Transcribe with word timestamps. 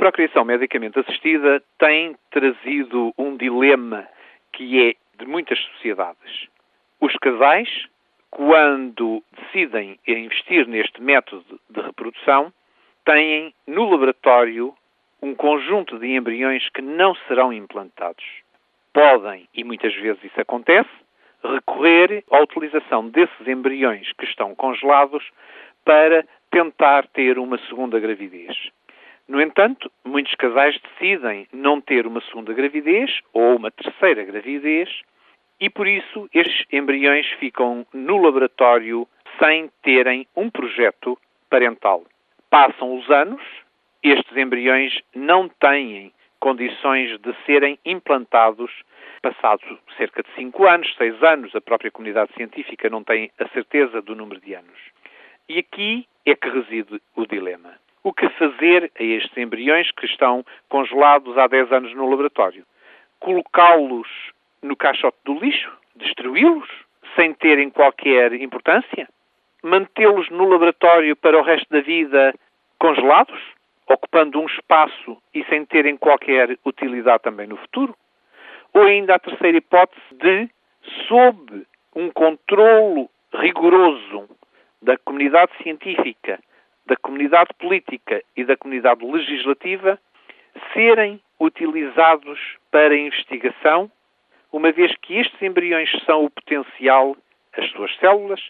procriação 0.00 0.46
medicamente 0.46 0.98
assistida 0.98 1.62
tem 1.78 2.16
trazido 2.30 3.12
um 3.18 3.36
dilema 3.36 4.08
que 4.50 4.88
é 4.88 4.94
de 5.18 5.26
muitas 5.30 5.58
sociedades. 5.58 6.48
Os 6.98 7.14
casais, 7.16 7.68
quando 8.30 9.22
decidem 9.30 10.00
investir 10.08 10.66
neste 10.66 11.02
método 11.02 11.60
de 11.68 11.82
reprodução, 11.82 12.50
têm 13.04 13.52
no 13.66 13.90
laboratório 13.90 14.74
um 15.20 15.34
conjunto 15.34 15.98
de 15.98 16.06
embriões 16.06 16.66
que 16.70 16.80
não 16.80 17.14
serão 17.28 17.52
implantados. 17.52 18.24
Podem, 18.94 19.46
e 19.54 19.62
muitas 19.62 19.94
vezes 19.96 20.24
isso 20.24 20.40
acontece, 20.40 20.88
recorrer 21.44 22.24
à 22.30 22.40
utilização 22.40 23.06
desses 23.06 23.46
embriões 23.46 24.10
que 24.14 24.24
estão 24.24 24.54
congelados 24.54 25.30
para 25.84 26.24
tentar 26.50 27.06
ter 27.08 27.38
uma 27.38 27.58
segunda 27.68 28.00
gravidez. 28.00 28.56
No 29.30 29.40
entanto, 29.40 29.88
muitos 30.04 30.34
casais 30.34 30.76
decidem 30.80 31.46
não 31.52 31.80
ter 31.80 32.04
uma 32.04 32.20
segunda 32.22 32.52
gravidez 32.52 33.20
ou 33.32 33.54
uma 33.54 33.70
terceira 33.70 34.24
gravidez 34.24 34.90
e 35.60 35.70
por 35.70 35.86
isso 35.86 36.28
estes 36.34 36.66
embriões 36.72 37.28
ficam 37.38 37.86
no 37.94 38.16
laboratório 38.16 39.06
sem 39.38 39.70
terem 39.84 40.26
um 40.34 40.50
projeto 40.50 41.16
parental. 41.48 42.02
Passam 42.50 42.98
os 42.98 43.08
anos, 43.08 43.40
estes 44.02 44.36
embriões 44.36 45.00
não 45.14 45.48
têm 45.48 46.12
condições 46.40 47.16
de 47.20 47.32
serem 47.46 47.78
implantados 47.84 48.72
passados 49.22 49.64
cerca 49.96 50.24
de 50.24 50.34
5 50.34 50.66
anos, 50.66 50.92
6 50.96 51.22
anos, 51.22 51.54
a 51.54 51.60
própria 51.60 51.92
comunidade 51.92 52.32
científica 52.34 52.90
não 52.90 53.04
tem 53.04 53.30
a 53.38 53.46
certeza 53.50 54.02
do 54.02 54.16
número 54.16 54.40
de 54.40 54.54
anos. 54.54 54.80
E 55.48 55.60
aqui 55.60 56.08
é 56.26 56.34
que 56.34 56.48
reside 56.48 57.00
o 57.14 57.24
dilema. 57.26 57.78
O 58.02 58.14
que 58.14 58.28
fazer 58.30 58.90
a 58.98 59.02
estes 59.02 59.36
embriões 59.36 59.90
que 59.92 60.06
estão 60.06 60.44
congelados 60.70 61.36
há 61.36 61.46
10 61.46 61.70
anos 61.70 61.94
no 61.94 62.08
laboratório? 62.08 62.64
Colocá-los 63.18 64.08
no 64.62 64.74
caixote 64.74 65.18
do 65.24 65.34
lixo? 65.34 65.70
Destruí-los? 65.96 66.68
Sem 67.14 67.34
terem 67.34 67.68
qualquer 67.68 68.32
importância? 68.32 69.06
Mantê-los 69.62 70.30
no 70.30 70.48
laboratório 70.48 71.14
para 71.14 71.38
o 71.38 71.42
resto 71.42 71.68
da 71.68 71.82
vida 71.82 72.34
congelados? 72.78 73.38
Ocupando 73.86 74.40
um 74.40 74.46
espaço 74.46 75.18
e 75.34 75.44
sem 75.44 75.66
terem 75.66 75.96
qualquer 75.98 76.56
utilidade 76.64 77.22
também 77.22 77.48
no 77.48 77.58
futuro? 77.58 77.94
Ou 78.72 78.82
ainda 78.82 79.16
a 79.16 79.18
terceira 79.18 79.58
hipótese 79.58 80.00
de, 80.12 80.48
sob 81.06 81.66
um 81.94 82.10
controlo 82.10 83.10
rigoroso 83.34 84.28
da 84.80 84.96
comunidade 84.96 85.52
científica, 85.62 86.40
da 86.90 86.96
comunidade 86.96 87.50
política 87.56 88.20
e 88.36 88.42
da 88.42 88.56
comunidade 88.56 89.04
legislativa, 89.04 89.96
serem 90.74 91.20
utilizados 91.38 92.40
para 92.68 92.96
investigação, 92.96 93.88
uma 94.52 94.72
vez 94.72 94.92
que 94.96 95.14
estes 95.20 95.40
embriões 95.40 95.88
são 96.04 96.24
o 96.24 96.30
potencial, 96.30 97.16
as 97.56 97.70
suas 97.70 97.96
células, 97.98 98.40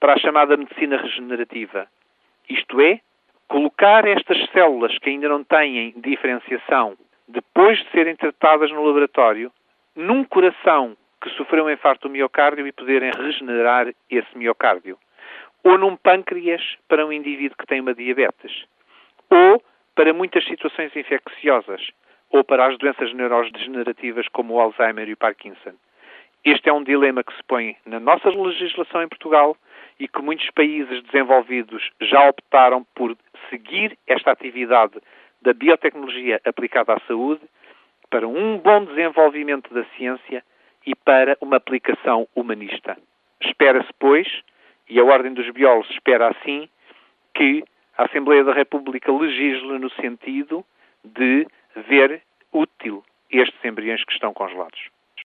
para 0.00 0.14
a 0.14 0.18
chamada 0.18 0.56
medicina 0.56 0.96
regenerativa. 0.96 1.86
Isto 2.48 2.80
é, 2.80 3.00
colocar 3.46 4.08
estas 4.08 4.48
células 4.50 4.96
que 4.98 5.10
ainda 5.10 5.28
não 5.28 5.44
têm 5.44 5.92
diferenciação, 5.98 6.96
depois 7.28 7.78
de 7.80 7.90
serem 7.90 8.16
tratadas 8.16 8.70
no 8.70 8.82
laboratório, 8.82 9.52
num 9.94 10.24
coração 10.24 10.96
que 11.22 11.28
sofreu 11.36 11.66
um 11.66 11.70
infarto 11.70 12.08
do 12.08 12.12
miocárdio 12.12 12.66
e 12.66 12.72
poderem 12.72 13.10
regenerar 13.10 13.92
esse 14.08 14.38
miocárdio. 14.38 14.96
Ou 15.64 15.78
num 15.78 15.96
pâncreas 15.96 16.62
para 16.88 17.04
um 17.06 17.12
indivíduo 17.12 17.56
que 17.56 17.66
tem 17.66 17.80
uma 17.80 17.94
diabetes. 17.94 18.64
Ou 19.30 19.62
para 19.94 20.12
muitas 20.12 20.44
situações 20.46 20.94
infecciosas. 20.96 21.90
Ou 22.30 22.44
para 22.44 22.66
as 22.66 22.78
doenças 22.78 23.12
neurodegenerativas 23.12 24.28
como 24.28 24.54
o 24.54 24.60
Alzheimer 24.60 25.08
e 25.08 25.12
o 25.12 25.16
Parkinson. 25.16 25.74
Este 26.44 26.70
é 26.70 26.72
um 26.72 26.82
dilema 26.82 27.22
que 27.22 27.36
se 27.36 27.42
põe 27.42 27.76
na 27.84 28.00
nossa 28.00 28.30
legislação 28.30 29.02
em 29.02 29.08
Portugal 29.08 29.56
e 29.98 30.08
que 30.08 30.22
muitos 30.22 30.48
países 30.52 31.02
desenvolvidos 31.02 31.90
já 32.00 32.26
optaram 32.28 32.84
por 32.94 33.14
seguir 33.50 33.98
esta 34.06 34.30
atividade 34.30 34.94
da 35.42 35.52
biotecnologia 35.52 36.40
aplicada 36.44 36.94
à 36.94 37.00
saúde 37.00 37.42
para 38.08 38.26
um 38.26 38.58
bom 38.58 38.84
desenvolvimento 38.84 39.72
da 39.74 39.84
ciência 39.96 40.42
e 40.86 40.94
para 40.94 41.36
uma 41.40 41.56
aplicação 41.56 42.26
humanista. 42.34 42.96
Espera-se, 43.42 43.90
pois, 43.98 44.26
e 44.90 44.98
a 44.98 45.04
Ordem 45.04 45.32
dos 45.32 45.48
Biólogos 45.50 45.88
espera 45.90 46.28
assim, 46.28 46.68
que 47.32 47.64
a 47.96 48.04
Assembleia 48.04 48.42
da 48.42 48.52
República 48.52 49.12
legisle 49.12 49.78
no 49.78 49.90
sentido 49.90 50.64
de 51.04 51.46
ver 51.88 52.22
útil 52.52 53.04
estes 53.30 53.64
embriões 53.64 54.04
que 54.04 54.12
estão 54.12 54.34
congelados. 54.34 54.80